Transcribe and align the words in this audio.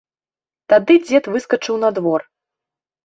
Тады 0.71 0.95
дзед 1.03 1.23
выскачыў 1.35 1.75
на 1.85 1.89
двор. 1.99 2.21